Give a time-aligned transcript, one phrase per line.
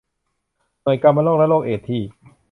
[0.83, 2.01] หน่วยกามโรคและโรคเอดส์ที่